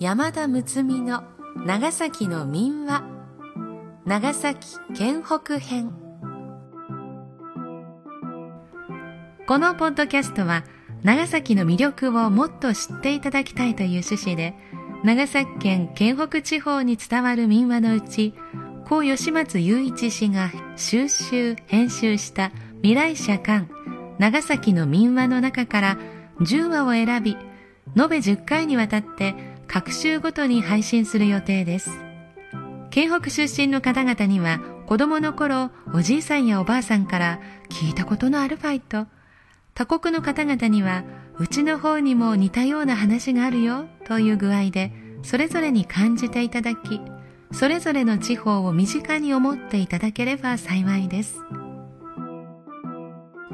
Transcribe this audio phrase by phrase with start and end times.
[0.00, 1.24] 山田睦美の
[1.66, 3.04] 長崎の民話。
[4.06, 5.92] 長崎県北編。
[9.46, 10.64] このポッドキャストは
[11.02, 14.54] 長崎の魅力をもっと知っていただきたいという趣旨で
[15.04, 18.32] 長崎県県北地方に伝わる民話のうち
[18.86, 23.68] 高吉松雄一氏が収集編集した未来社館
[24.18, 25.98] 長崎の民話の中から
[26.40, 27.36] 10話を選び
[27.98, 31.90] 延べ10回にわたって各週ごとに配信する予定です。
[32.90, 39.06] 県北出身の方々には子供の頃おじいさんやおばあさんから聞いたことのあるファイト。
[39.74, 41.04] 他国の方々には
[41.38, 47.00] うちの方にも似たような話があるよという具合でそれぞれに感じていただき
[47.52, 51.38] それぞれの地方を身近に思っていただければ幸いです。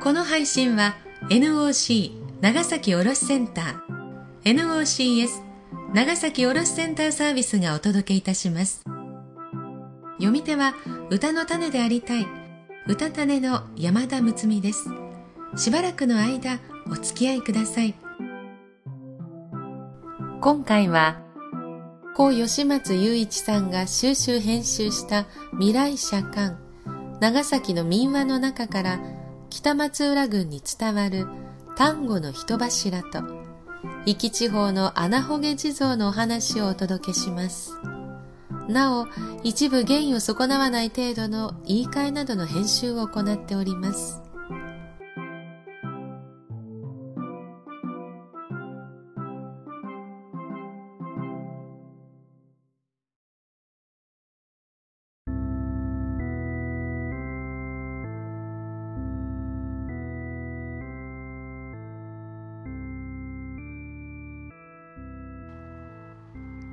[0.00, 0.96] この配信は
[1.28, 3.98] NOC 長崎卸センター。
[4.44, 5.47] NOCS
[5.94, 8.84] 長崎卸センターサービスがお届けいたします。
[10.16, 10.74] 読み手は
[11.08, 12.26] 歌の種でありたい。
[12.86, 14.90] 歌種の山田睦美です。
[15.56, 16.58] しばらくの間
[16.90, 17.94] お付き合いください。
[20.42, 21.22] 今回は
[22.14, 26.56] 高吉松雄一さんが収集編集した未来社館。
[27.18, 29.00] 長崎の民話の中から
[29.48, 31.26] 北松浦郡に伝わる
[31.76, 33.47] 丹後の人柱と
[34.06, 37.74] 壱岐地方の穴ほげ地蔵のお話をお届けします。
[38.68, 39.06] なお
[39.42, 44.27] 一部原意を損なわない程度の言い換えなどの編集を行っております。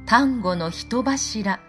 [0.08, 1.60] 丹後の人柱。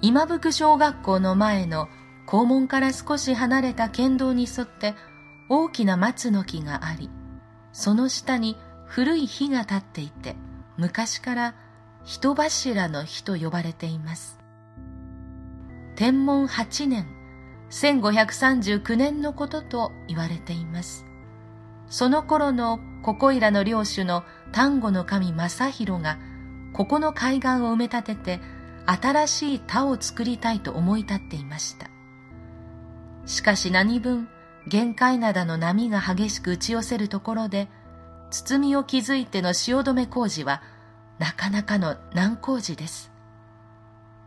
[0.00, 1.88] 今福小学校の前の
[2.26, 4.96] 校門から少し離れた県道に沿って
[5.48, 7.10] 大きな松の木があり
[7.72, 10.34] その下に古い火が立っていて
[10.76, 11.54] 昔から
[12.04, 14.40] 人柱の火と呼ばれています。
[15.94, 17.06] 天文8年
[17.70, 21.06] 1539年のことと言われています。
[21.88, 26.18] その頃のここいらの領主の丹後の神正弘が
[26.74, 28.40] ここの海岸を埋め立てて
[28.84, 31.88] 新しい田を作りたいと思い立っていました。
[33.26, 34.28] しかし何分
[34.66, 37.68] 限界灘の波が激しく打ち寄せるところで
[38.30, 40.62] 包みを築いての汐留工事は
[41.18, 43.12] なかなかの難工事です。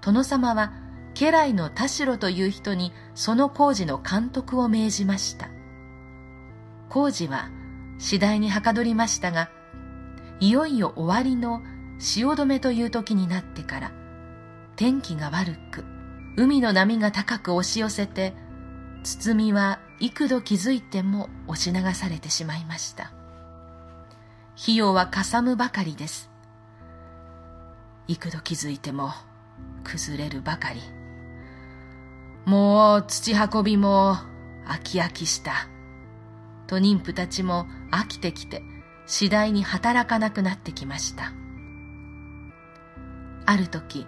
[0.02, 0.72] 殿様は
[1.16, 5.50] 家来の田代という人にその工事の監督を命じました。
[6.90, 7.50] 工事は
[7.98, 9.50] 次第にはかどりましたが、
[10.40, 11.62] いよいよ終わりの
[12.00, 13.92] 汐留という時になってから
[14.76, 15.84] 天気が悪く
[16.38, 18.34] 海の波が高く押し寄せて
[19.04, 23.12] 包みは幾度気づいても押し流されてしまいました。
[24.62, 26.30] 費用はかさむばかりです。
[28.08, 29.12] 幾度気づいても
[29.84, 30.82] 崩れるばかり。
[32.46, 34.18] もう土運びも
[34.68, 35.68] 飽き飽きした。
[36.68, 38.62] と妊婦たちも飽きてきて
[39.06, 41.32] 次第に働かなくなってきました。
[43.48, 44.06] ある時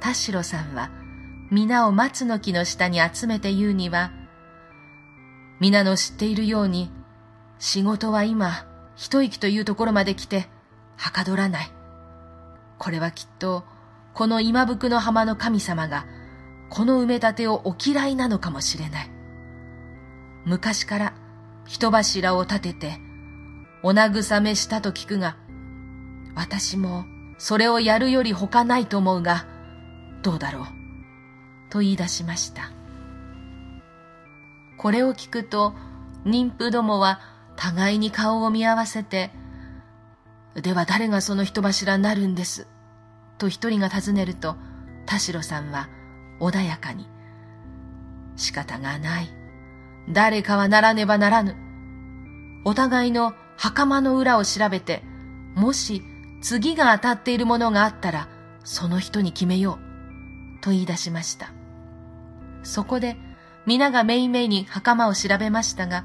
[0.00, 0.90] 田代さんは
[1.50, 4.12] 皆を松の木の下に集めて言うには
[5.60, 6.90] 皆の知っているように
[7.58, 10.46] 仕事は今一息というところまで来て
[10.96, 11.70] はかどらない。
[12.78, 13.64] これはきっと
[14.12, 16.06] この今福の浜の神様が
[16.68, 19.10] この埋め立てをお嫌いなのかもしれない。
[20.44, 21.14] 昔から
[21.64, 23.00] 人柱を立てて
[23.82, 25.38] お慰めしたと聞くが
[26.34, 27.06] 私も
[27.38, 29.46] それをやるより他ないと思うが、
[30.22, 30.64] どうだろう?
[31.70, 32.70] と言い出しました。
[34.78, 35.74] これを聞くと、
[36.24, 37.20] 妊婦どもは
[37.56, 39.30] 互いに顔を見合わせて、
[40.54, 42.66] では誰がその人柱になるんです?
[43.38, 44.56] と一人が尋ねると、
[45.04, 45.88] 田代さんは
[46.40, 47.06] 穏やかに、
[48.36, 49.28] 仕方がない。
[50.08, 51.56] 誰かはならねばならぬ。
[52.64, 55.02] お互いの袴の裏を調べて、
[55.54, 56.02] もし
[56.40, 58.28] 次が当たっているものがあったら、
[58.64, 59.78] その人に決めよ
[60.58, 60.60] う。
[60.62, 61.52] と言い出しました。
[62.62, 63.16] そこで、
[63.66, 66.04] 皆がめいめいに袴を調べましたが、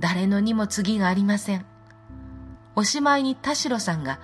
[0.00, 1.66] 誰のにも次がありません。
[2.76, 4.20] おしまいに田代さんが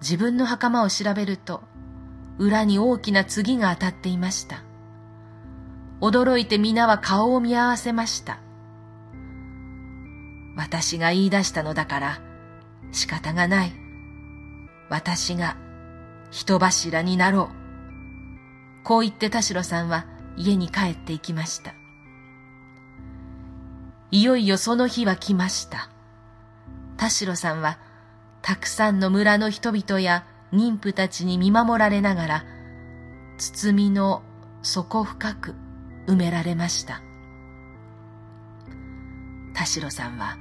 [0.00, 1.62] 自分の袴を調べると、
[2.38, 4.62] 裏に大きな次が当たっていました。
[6.00, 8.40] 驚いて皆は顔を見合わせました。
[10.56, 12.20] 私が言い出したのだから
[12.90, 13.81] 仕方がない。
[14.88, 15.56] 私が
[16.30, 18.84] 人柱になろう。
[18.84, 20.06] こう言って田代さんは
[20.36, 21.74] 家に帰っていきました。
[24.10, 25.88] いよいよその日は来ました。
[26.96, 27.78] 田代さんは
[28.42, 32.44] たくさんの村の人々や妊婦たちに見守られながら
[33.38, 34.22] 包みの
[34.62, 35.54] 底深く
[36.06, 37.02] 埋められました。
[39.54, 40.36] 田代さんは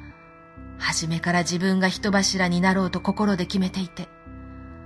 [0.80, 4.10] 初めから自分が人柱になろうと心で決めていて、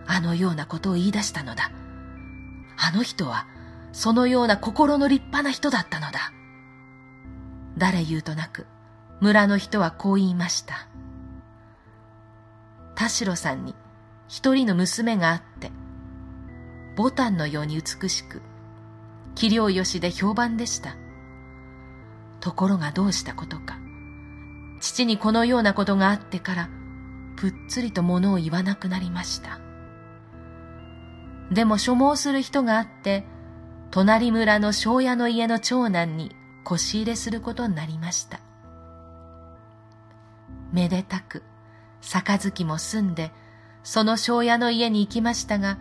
[0.08, 1.72] あのようなことを言い出したのだ。
[2.78, 3.48] あの人は
[3.92, 6.34] そのような心の立派な人だったのだ。
[7.78, 8.66] 誰言うとなく
[9.22, 10.88] 村の人はこう言いました。
[12.96, 13.76] 田代さんに
[14.28, 15.72] 一人の娘があって、
[16.96, 18.42] ボタンのように美しく、
[19.36, 20.96] 器量よしで評判でした。
[22.40, 23.78] ところがどうしたことか。
[24.80, 26.70] 父にこのようなことがあってから、
[27.36, 29.60] ぷっつりと物を言わなくなりました。
[31.52, 33.26] でも所望する人があって、
[33.92, 38.40] 隣村の庄屋の家の長男に腰入れすることになりました。
[40.72, 41.44] めでたく、
[42.02, 43.32] 杯も済んで、
[43.84, 45.78] その庄屋の家に行きましたが、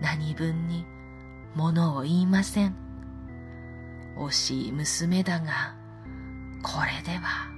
[0.00, 0.86] 何分に
[1.54, 2.76] 物を言いません。
[4.16, 5.74] 惜しい娘だが、
[6.62, 7.50] これでは。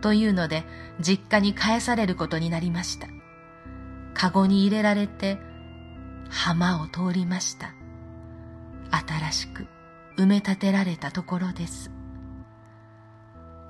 [0.00, 0.64] というので、
[1.00, 3.08] 実家に返されることになりました。
[4.14, 5.38] かごに入れられて、
[6.28, 7.74] 浜を通りました。
[8.90, 9.66] 新しく
[10.16, 11.90] 埋め立てられたところです。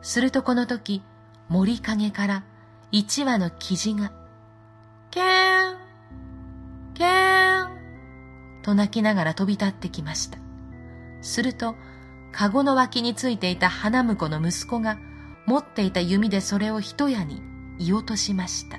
[0.03, 1.03] するとこの時、
[1.49, 2.45] 森陰から
[2.91, 4.13] 一羽のキジが、
[5.11, 5.79] ケーン、
[6.95, 10.39] ケーン、と泣きながら飛び立ってきました。
[11.21, 11.77] すると、
[12.33, 14.99] かごの脇についていた花婿の息子が、
[15.47, 17.43] 持っていた弓でそれを一矢に
[17.79, 18.79] 言落としました。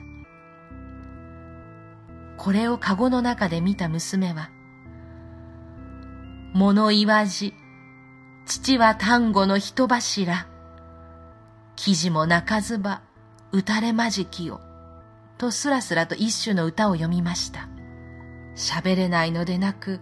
[2.43, 4.49] これをかごの中で見た娘は、
[6.53, 7.53] 物言わじ、
[8.45, 10.45] 父は丹後の人柱、
[11.77, 13.01] 記事も泣かずば、
[13.53, 14.59] 打たれまじきよ、
[15.37, 17.69] とすらすらと一種の歌を読みました。
[18.57, 20.01] 喋れないのでなく、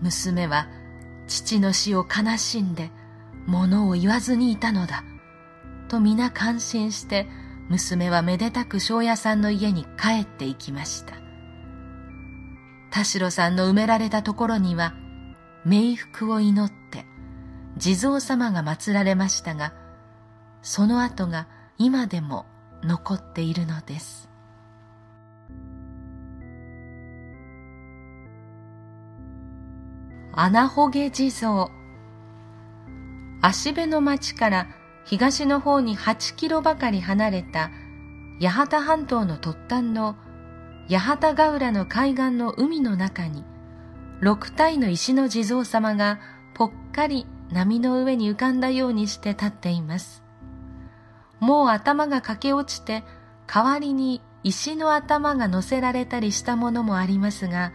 [0.00, 0.68] 娘は
[1.26, 2.90] 父の死を悲しんで、
[3.44, 5.04] 物を言わずにいたのだ。
[5.88, 7.28] と皆感心して、
[7.68, 11.21] 娘はめでたく庄屋さんの家に帰っていきました。
[12.92, 14.92] 田代さんの埋められたところには、
[15.66, 17.06] 冥福を祈って、
[17.78, 19.72] 地蔵様が祀られましたが、
[20.60, 21.48] その跡が
[21.78, 22.44] 今でも
[22.84, 24.28] 残っているのです。
[30.34, 31.70] 穴ほげ地蔵
[33.40, 34.66] 足部の町から
[35.04, 37.70] 東の方に8キロばかり離れた
[38.40, 40.16] 八幡半島の突端の
[40.88, 43.44] 八幡ヶ浦の海岸の海の中に
[44.20, 46.20] 六体の石の地蔵様が
[46.54, 50.22] ぽっかり波の上に浮かんだようにして立っています。
[51.40, 53.02] もう頭が駆け落ちて
[53.46, 57.72] 代わりに石の頭が乗せられたりしたものもありますが、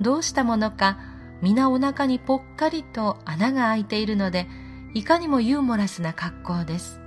[0.00, 0.98] どうしたものか
[1.40, 4.48] 皆お腹にぽっかりと穴が開いているので、
[4.94, 7.00] いかにもユーモラスな格好です。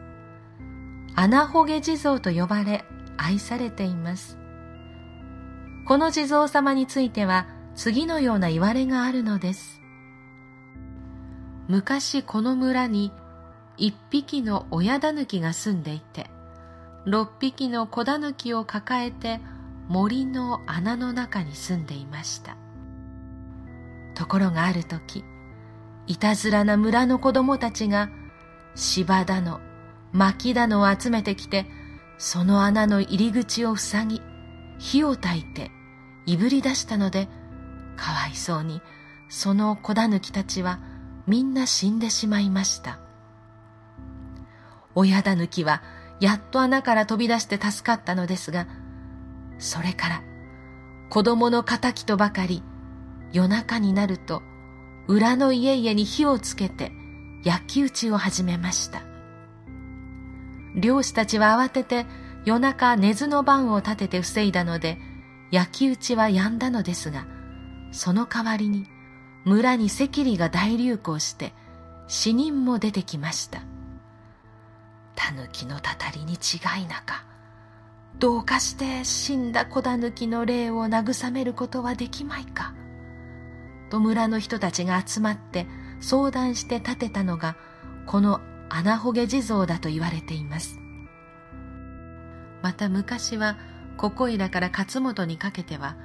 [1.16, 2.86] 穴ほげ地蔵と呼ばれ
[3.18, 4.41] 愛されています。
[5.86, 9.82] この地蔵様については次のような言われがあるのです。
[11.68, 13.12] 昔この村に
[13.78, 16.30] 一匹の親狸が住んでいて、
[17.06, 19.40] 六匹の子狸を抱えて
[19.88, 22.58] 森の穴の中に住んでいました。
[24.14, 25.24] ところがある時、
[26.08, 28.10] いたずらな村の子供たちが
[28.76, 29.60] 芝だの、
[30.12, 31.66] 薪だのを集めてきて、
[32.18, 34.22] その穴の入り口を塞ぎ、
[34.82, 35.70] 火を焚いて、
[36.26, 37.28] いぶり出したので、
[37.96, 38.82] かわいそうに、
[39.30, 40.80] その子狸たちは
[41.28, 43.00] みんな死んでしまいました。
[44.96, 45.84] 親狸は
[46.20, 48.68] やっと穴から飛び出して助かったのですが、
[49.60, 50.24] それから
[51.10, 52.64] 子供の仇とばかり
[53.32, 54.42] 夜中になると
[55.08, 56.92] 裏の家々に火をつけて
[57.44, 59.04] 焼き討ちを始めました。
[60.76, 62.08] 漁師たちは慌てて
[62.44, 64.98] 夜中根津の番を立てて防いだので
[65.52, 67.26] 焼き討ちは止んだのですが、
[67.92, 68.88] その代わりに
[69.46, 71.54] 村に赤痢が大流行して
[72.08, 73.62] 死人も出てきました。
[75.16, 77.26] 狸のたたりに違いなか、
[78.18, 82.74] どうかして死んだ子狸の霊を慰めることはできまいか。
[83.90, 85.68] と村の人たちが集まって
[86.00, 87.56] 相談して建てたのが
[88.08, 90.81] この穴ほげ地蔵だと言われています。
[92.62, 93.58] また昔は
[93.98, 95.96] ここいらから勝本にかけては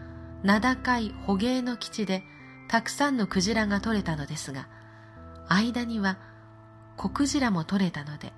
[0.42, 2.22] 名高い捕鯨の基地で
[2.68, 4.68] たくさんのクジラが取れたのですが
[5.48, 6.18] 間には
[6.96, 8.32] 子クジラも取れたので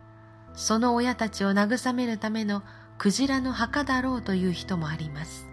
[0.55, 2.63] その親たちを慰めるための
[2.99, 5.47] クジラの墓だろうという人もあります。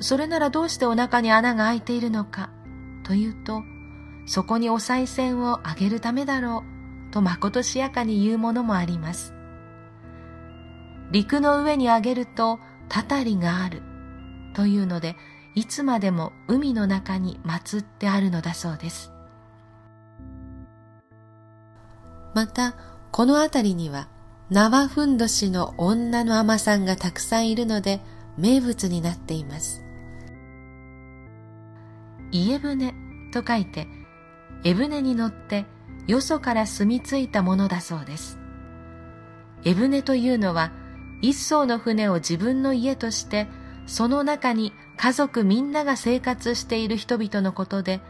[0.00, 2.50] それならどうしてお腹に穴が開いているのか
[3.04, 3.62] というと
[4.26, 6.64] そこにお賽銭をあげるためだろ
[7.08, 9.34] うとまことしやかに言うものもあります。
[11.10, 13.82] 陸の上にあげるとたたりがある。
[14.54, 15.16] というので
[15.54, 19.12] いつまでも海の中に祀ってあるのだそうです。
[22.34, 22.74] また
[23.10, 24.08] この辺りには
[24.50, 28.00] 縄ふんどしの女の海さんがたくさんいるので
[28.36, 29.82] 名物になっています。
[32.32, 32.94] 家船
[33.32, 33.88] と書いて
[34.62, 35.66] 江船に乗って
[36.06, 38.38] よそから住み着いたものだそうです。
[39.64, 40.72] 江船というのは
[41.22, 43.46] 一艘の船を自分の家として
[43.86, 48.00] その中に家族みんなが生活している人々のことで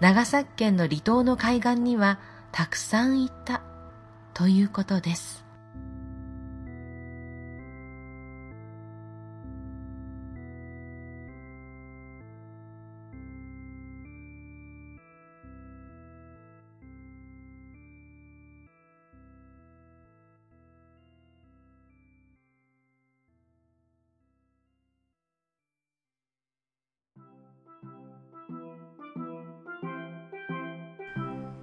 [0.00, 2.18] 長崎県の離島の海岸には
[2.52, 3.62] たくさんいた
[4.34, 5.49] ということです。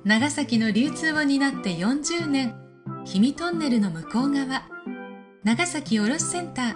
[0.07, 2.55] 長崎の流通を担って40年。
[3.05, 4.63] 氷見トンネルの向こう側。
[5.43, 6.75] 長崎卸センター。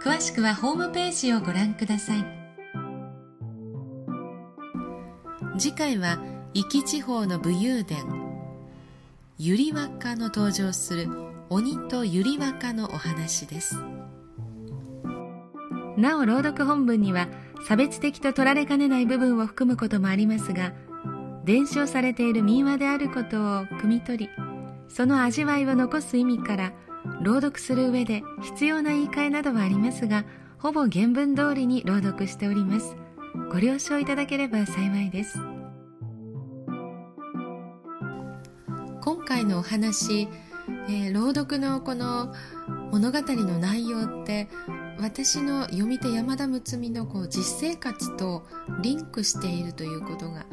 [0.00, 2.24] 詳しくはホームページをご覧ください。
[5.58, 6.20] 次回は
[6.54, 7.98] 壱岐地方の武勇伝。
[9.38, 11.08] ゆりわかの登場する
[11.50, 13.82] 鬼とゆりわかのお話です。
[15.96, 17.26] なお朗読本文には
[17.66, 20.72] 差別的と取られかねない部分を含むこともありますが
[21.44, 24.30] 伝承されている民話であることを汲み取り
[24.88, 26.72] その味わいを残す意味から
[27.22, 30.24] 朗読する上で必要な言い換えなどはありますが
[30.58, 32.94] ほぼ原文通りに朗読しております。
[33.50, 35.38] ご了承いただければ幸いです。
[39.00, 40.28] 今回のお話、
[40.88, 42.32] えー、朗読のこの
[42.92, 44.48] 物語の内容って
[45.00, 48.44] 私の読み手山田睦美のこう実生活と
[48.82, 50.46] リンクしているということが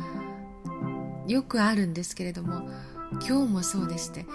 [1.29, 2.67] よくあるんですけれども
[3.27, 4.25] 今日もそうでして、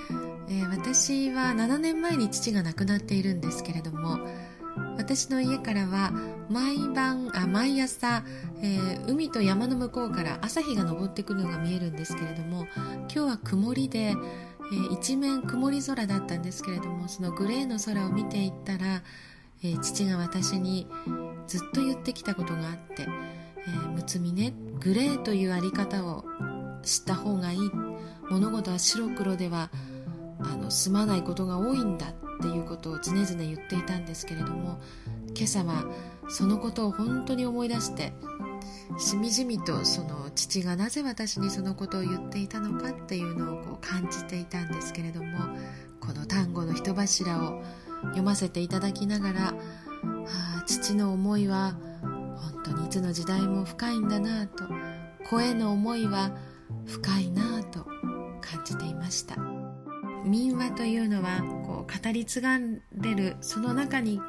[0.48, 4.18] えー、私は7年前に父が亡くなっているんですけれども
[4.96, 6.12] 私の家からは
[6.48, 8.24] 毎晩あ毎朝、
[8.62, 19.02] えー、海と山の向こうから朝日が昇ってくるのが見えるんですけれども今日は曇りで、えー、一面曇り空だったんですけれどもそのグレーの空を見ていったら、
[19.64, 20.86] えー、父が私に
[21.48, 26.24] ずっと言ってきたことがあって、えー、むつみねグレーというあり方を
[26.84, 27.70] 知った方がいい。
[28.30, 29.70] 物事は白黒では
[30.40, 34.80] あの済まないことが多いんだっていうことを常々言っていたんですけれども
[35.34, 35.84] 今朝は
[36.28, 38.12] そのことを本当に思い出して
[38.98, 45.38] しみじみとその父がなぜ私にそのことを言っていたのかっていうのをこう感じていたんですけれども
[46.00, 47.62] この単語の人柱を
[48.02, 49.54] 読ませていただきながら、は
[50.60, 51.74] あ、父の思いは
[52.36, 54.64] 本当にいつの時代も深いんだなと
[55.28, 56.30] 声の思いは
[56.86, 57.84] 深いなぁと
[58.40, 59.36] 感じていました。
[60.24, 62.58] 民話というのはこう語り継が
[62.92, 64.20] れるその中に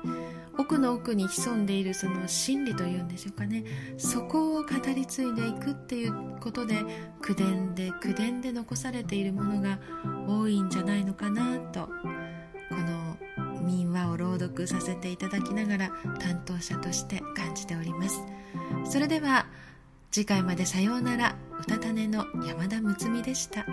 [0.57, 3.63] 奥の奥に潜んでいるその真理というんでしょうかね。
[3.97, 6.83] そこを語り継いでいくっていうことで
[7.21, 9.79] 口伝で口伝で残されているものが
[10.27, 11.89] 多いんじゃないのかなと
[12.69, 13.17] この
[13.61, 18.21] 民話を朗読させていただきながら担当者として感じております。
[18.85, 19.47] それでは
[20.11, 21.35] 次回までさようなら。
[21.59, 23.65] うたた寝の山田睦美でした。